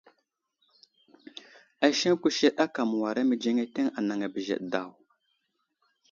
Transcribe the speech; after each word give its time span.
Aseŋ 1.85 2.13
kusəɗ 2.21 2.53
aka 2.63 2.81
məwara 2.89 3.21
mədzeŋeteŋ 3.29 3.87
anaŋ 3.97 4.19
a 4.25 4.27
bəzəɗe 4.33 4.67
daw. 4.73 4.89